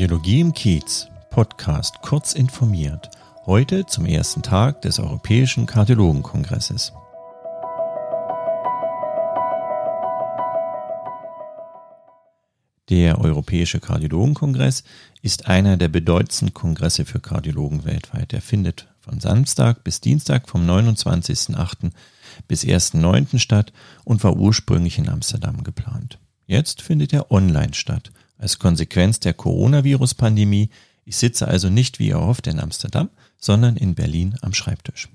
[0.00, 3.10] Kardiologie im Kiez, Podcast kurz informiert.
[3.44, 6.94] Heute zum ersten Tag des Europäischen Kardiologenkongresses.
[12.88, 14.84] Der Europäische Kardiologenkongress
[15.20, 18.32] ist einer der bedeutendsten Kongresse für Kardiologen weltweit.
[18.32, 21.90] Er findet von Samstag bis Dienstag vom 29.08.
[22.48, 23.38] bis 1.09.
[23.38, 23.74] statt
[24.04, 26.18] und war ursprünglich in Amsterdam geplant.
[26.46, 28.10] Jetzt findet er online statt
[28.40, 30.70] als Konsequenz der Coronavirus-Pandemie.
[31.04, 35.08] Ich sitze also nicht wie erhofft in Amsterdam, sondern in Berlin am Schreibtisch.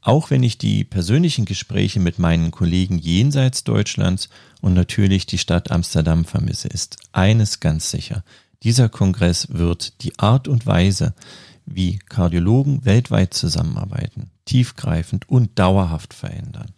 [0.00, 4.28] Auch wenn ich die persönlichen Gespräche mit meinen Kollegen jenseits Deutschlands
[4.60, 8.22] und natürlich die Stadt Amsterdam vermisse, ist eines ganz sicher.
[8.62, 11.14] Dieser Kongress wird die Art und Weise,
[11.64, 16.72] wie Kardiologen weltweit zusammenarbeiten, tiefgreifend und dauerhaft verändern.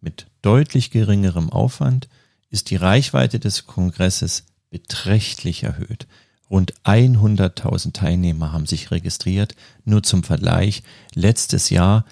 [0.00, 2.08] Mit deutlich geringerem Aufwand
[2.50, 6.08] ist die Reichweite des Kongresses beträchtlich erhöht.
[6.50, 9.54] Rund 100.000 Teilnehmer haben sich registriert.
[9.84, 10.82] Nur zum Vergleich,
[11.14, 12.04] letztes Jahr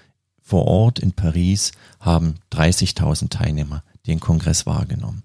[0.43, 5.23] vor Ort in Paris haben 30.000 Teilnehmer den Kongress wahrgenommen.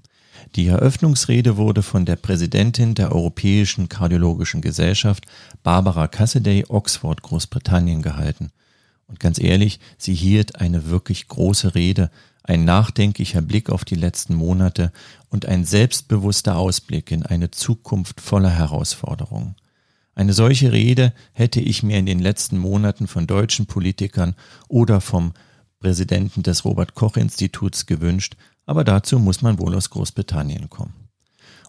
[0.55, 5.25] Die Eröffnungsrede wurde von der Präsidentin der Europäischen Kardiologischen Gesellschaft,
[5.61, 8.51] Barbara Cassaday, Oxford, Großbritannien, gehalten.
[9.07, 12.11] Und ganz ehrlich, sie hielt eine wirklich große Rede,
[12.47, 14.91] ein nachdenklicher Blick auf die letzten Monate
[15.29, 19.55] und ein selbstbewusster Ausblick in eine Zukunft voller Herausforderungen.
[20.13, 24.35] Eine solche Rede hätte ich mir in den letzten Monaten von deutschen Politikern
[24.67, 25.33] oder vom
[25.79, 31.04] Präsidenten des Robert Koch Instituts gewünscht, aber dazu muss man wohl aus Großbritannien kommen.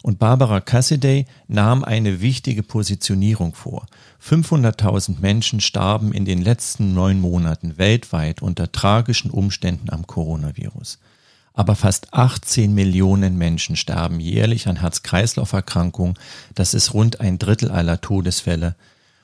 [0.07, 3.87] Und Barbara Cassidy nahm eine wichtige Positionierung vor.
[4.25, 11.01] 500.000 Menschen starben in den letzten neun Monaten weltweit unter tragischen Umständen am Coronavirus.
[11.55, 16.15] Aber fast 18 Millionen Menschen sterben jährlich an Herz-Kreislauf-Erkrankungen.
[16.55, 18.77] Das ist rund ein Drittel aller Todesfälle.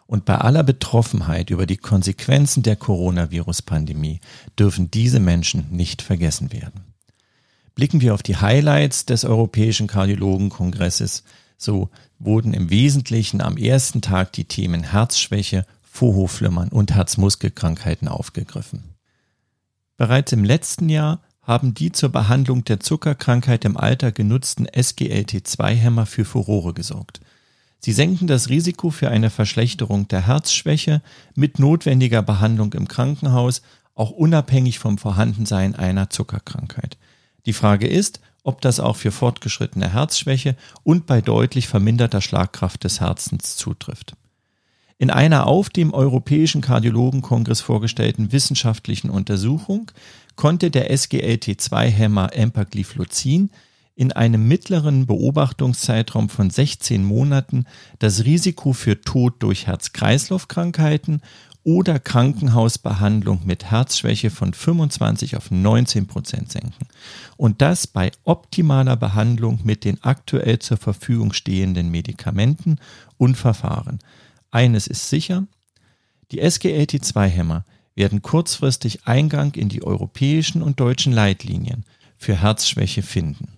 [0.08, 4.18] Und bei aller Betroffenheit über die Konsequenzen der Coronavirus-Pandemie
[4.58, 6.91] dürfen diese Menschen nicht vergessen werden.
[7.74, 11.24] Blicken wir auf die Highlights des Europäischen Kardiologenkongresses,
[11.56, 18.94] so wurden im Wesentlichen am ersten Tag die Themen Herzschwäche, Vorhofflimmern und Herzmuskelkrankheiten aufgegriffen.
[19.96, 26.24] Bereits im letzten Jahr haben die zur Behandlung der Zuckerkrankheit im Alter genutzten SGLT2-Hämmer für
[26.24, 27.20] Furore gesorgt.
[27.78, 31.02] Sie senken das Risiko für eine Verschlechterung der Herzschwäche
[31.34, 33.62] mit notwendiger Behandlung im Krankenhaus,
[33.94, 36.96] auch unabhängig vom Vorhandensein einer Zuckerkrankheit.
[37.46, 43.00] Die Frage ist, ob das auch für fortgeschrittene Herzschwäche und bei deutlich verminderter Schlagkraft des
[43.00, 44.14] Herzens zutrifft.
[44.98, 49.90] In einer auf dem Europäischen Kardiologenkongress vorgestellten wissenschaftlichen Untersuchung
[50.36, 53.50] konnte der SGLT2-Hämmer Empagliflozin
[53.94, 57.66] in einem mittleren Beobachtungszeitraum von 16 Monaten
[57.98, 61.20] das Risiko für Tod durch Herz-Kreislauf-Krankheiten
[61.64, 66.86] oder Krankenhausbehandlung mit Herzschwäche von 25 auf 19 Prozent senken.
[67.36, 72.78] Und das bei optimaler Behandlung mit den aktuell zur Verfügung stehenden Medikamenten
[73.16, 74.00] und Verfahren.
[74.50, 75.46] Eines ist sicher,
[76.32, 81.84] die SGLT2-Hämmer werden kurzfristig Eingang in die europäischen und deutschen Leitlinien
[82.16, 83.48] für Herzschwäche finden.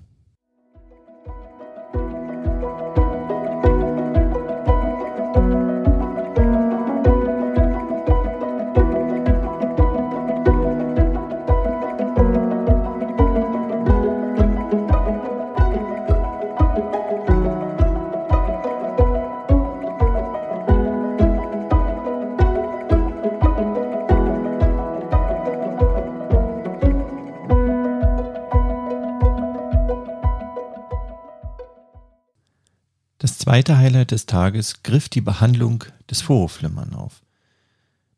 [33.25, 37.23] Das zweite Highlight des Tages griff die Behandlung des Vorhofflimmern auf.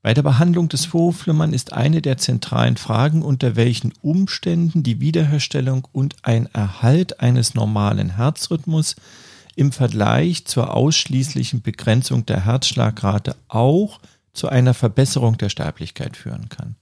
[0.03, 5.87] Bei der Behandlung des Vorhofflimmern ist eine der zentralen Fragen, unter welchen Umständen die Wiederherstellung
[5.93, 8.97] und ein Erhalt eines normalen Herzrhythmus
[9.55, 14.01] im Vergleich zur ausschließlichen Begrenzung der Herzschlagrate auch
[14.33, 16.75] zu einer Verbesserung der Sterblichkeit führen kann.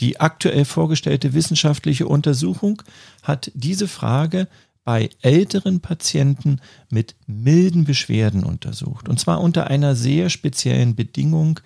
[0.00, 2.82] Die aktuell vorgestellte wissenschaftliche Untersuchung
[3.22, 4.48] hat diese Frage
[4.84, 6.60] bei älteren Patienten
[6.90, 9.08] mit milden Beschwerden untersucht.
[9.08, 11.60] Und zwar unter einer sehr speziellen Bedingung,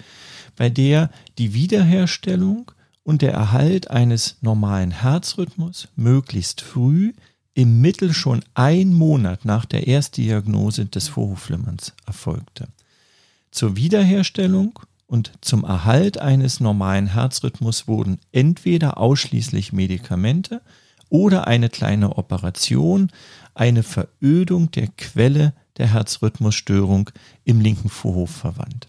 [0.56, 2.72] bei der die Wiederherstellung
[3.04, 7.12] und der Erhalt eines normalen Herzrhythmus möglichst früh
[7.54, 12.68] im Mittel schon ein Monat nach der Erstdiagnose des Vorhofflimmerns erfolgte.
[13.50, 20.62] Zur Wiederherstellung und zum Erhalt eines normalen Herzrhythmus wurden entweder ausschließlich Medikamente
[21.12, 23.10] oder eine kleine Operation,
[23.54, 27.10] eine Verödung der Quelle der Herzrhythmusstörung
[27.44, 28.88] im linken Vorhof verwandt.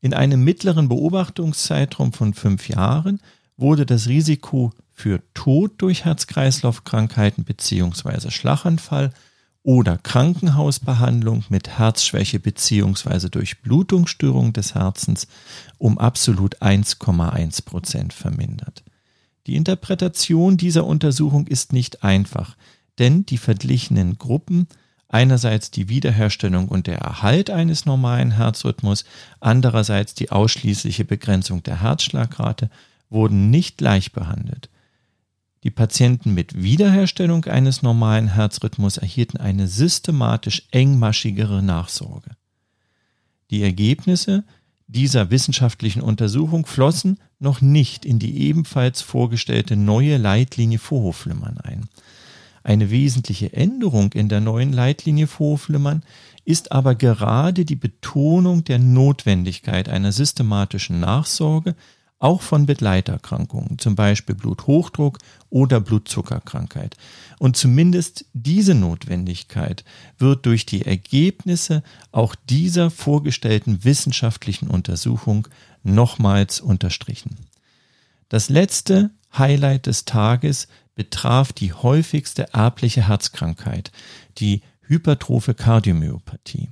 [0.00, 3.20] In einem mittleren Beobachtungszeitraum von fünf Jahren
[3.58, 8.30] wurde das Risiko für Tod durch Herz-Kreislauf-Krankheiten bzw.
[8.30, 9.12] Schlaganfall
[9.62, 13.28] oder Krankenhausbehandlung mit Herzschwäche bzw.
[13.28, 15.28] Durchblutungsstörung des Herzens
[15.76, 18.82] um absolut 1,1 Prozent vermindert.
[19.48, 22.54] Die Interpretation dieser Untersuchung ist nicht einfach,
[22.98, 24.68] denn die verglichenen Gruppen,
[25.08, 29.06] einerseits die Wiederherstellung und der Erhalt eines normalen Herzrhythmus,
[29.40, 32.68] andererseits die ausschließliche Begrenzung der Herzschlagrate,
[33.08, 34.68] wurden nicht gleich behandelt.
[35.64, 42.32] Die Patienten mit Wiederherstellung eines normalen Herzrhythmus erhielten eine systematisch engmaschigere Nachsorge.
[43.50, 44.44] Die Ergebnisse
[44.88, 51.88] dieser wissenschaftlichen Untersuchung flossen noch nicht in die ebenfalls vorgestellte neue Leitlinie Vorhofflimmern ein.
[52.64, 56.02] Eine wesentliche Änderung in der neuen Leitlinie Vorhofflimmern
[56.44, 61.76] ist aber gerade die Betonung der Notwendigkeit einer systematischen Nachsorge
[62.18, 65.18] auch von Begleiterkrankungen, zum Beispiel Bluthochdruck
[65.50, 66.96] oder Blutzuckerkrankheit.
[67.38, 69.84] Und zumindest diese Notwendigkeit
[70.18, 75.46] wird durch die Ergebnisse auch dieser vorgestellten wissenschaftlichen Untersuchung
[75.84, 77.36] nochmals unterstrichen.
[78.28, 83.92] Das letzte Highlight des Tages betraf die häufigste erbliche Herzkrankheit,
[84.38, 86.68] die hypertrophe Kardiomyopathie.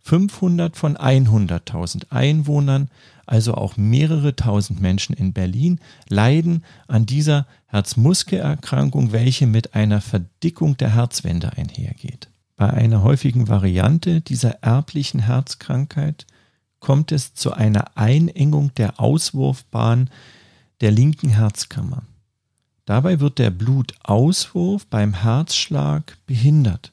[0.00, 2.90] 500 von 100.000 Einwohnern
[3.26, 10.76] also auch mehrere tausend Menschen in Berlin, leiden an dieser Herzmuskelerkrankung, welche mit einer Verdickung
[10.76, 12.28] der Herzwände einhergeht.
[12.56, 16.26] Bei einer häufigen Variante dieser erblichen Herzkrankheit
[16.80, 20.08] kommt es zu einer Einengung der Auswurfbahn
[20.80, 22.02] der linken Herzkammer.
[22.84, 26.92] Dabei wird der Blutauswurf beim Herzschlag behindert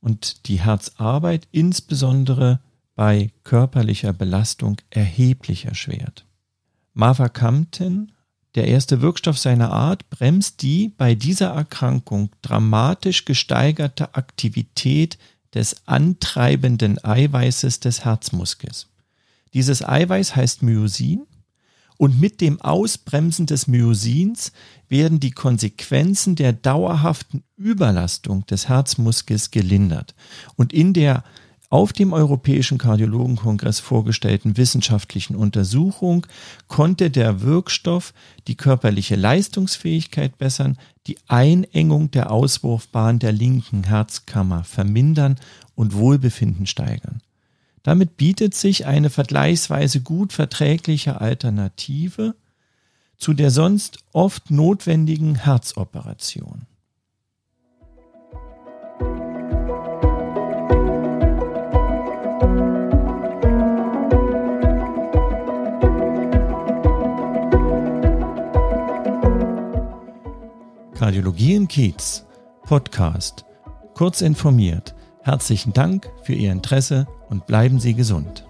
[0.00, 2.60] und die Herzarbeit insbesondere
[2.94, 6.26] bei körperlicher Belastung erheblich erschwert.
[6.92, 8.12] Mavacamten,
[8.54, 15.18] der erste Wirkstoff seiner Art, bremst die bei dieser Erkrankung dramatisch gesteigerte Aktivität
[15.54, 18.88] des antreibenden Eiweißes des Herzmuskels.
[19.54, 21.26] Dieses Eiweiß heißt Myosin
[21.96, 24.52] und mit dem Ausbremsen des Myosins
[24.88, 30.14] werden die Konsequenzen der dauerhaften Überlastung des Herzmuskels gelindert.
[30.56, 31.22] Und in der
[31.74, 36.24] auf dem Europäischen Kardiologenkongress vorgestellten wissenschaftlichen Untersuchung
[36.68, 38.14] konnte der Wirkstoff
[38.46, 40.78] die körperliche Leistungsfähigkeit bessern,
[41.08, 45.34] die Einengung der Auswurfbahn der linken Herzkammer vermindern
[45.74, 47.20] und Wohlbefinden steigern.
[47.82, 52.36] Damit bietet sich eine vergleichsweise gut verträgliche Alternative
[53.18, 56.66] zu der sonst oft notwendigen Herzoperation.
[71.04, 72.24] Kardiologie im Kiez,
[72.62, 73.44] Podcast.
[73.92, 74.94] Kurz informiert.
[75.20, 78.46] Herzlichen Dank für Ihr Interesse und bleiben Sie gesund.